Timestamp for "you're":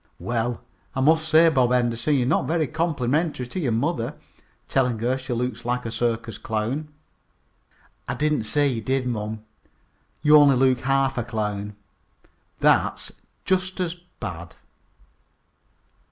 2.15-2.25